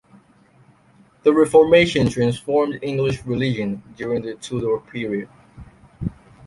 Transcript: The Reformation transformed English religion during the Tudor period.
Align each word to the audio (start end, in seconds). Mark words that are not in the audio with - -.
The 1.21 1.31
Reformation 1.31 2.09
transformed 2.09 2.79
English 2.81 3.23
religion 3.23 3.83
during 3.95 4.23
the 4.23 4.33
Tudor 4.33 4.79
period. 4.79 5.29